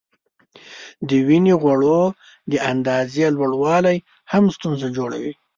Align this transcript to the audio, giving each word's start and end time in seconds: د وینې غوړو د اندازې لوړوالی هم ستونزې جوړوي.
د 1.07 1.09
وینې 1.27 1.53
غوړو 1.61 2.01
د 2.51 2.53
اندازې 2.71 3.23
لوړوالی 3.37 3.97
هم 4.31 4.43
ستونزې 4.55 4.87
جوړوي. 4.97 5.33